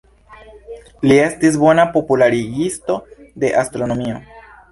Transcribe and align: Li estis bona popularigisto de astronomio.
Li 1.09 1.17
estis 1.25 1.57
bona 1.65 1.85
popularigisto 1.97 2.97
de 3.45 3.55
astronomio. 3.65 4.19